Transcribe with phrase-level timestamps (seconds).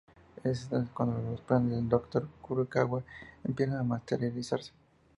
[0.43, 2.27] Es entonces cuando los planes del Dr.
[2.41, 3.03] Furukawa
[3.43, 4.71] empiezan a materializarse.